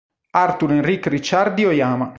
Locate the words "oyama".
1.63-2.09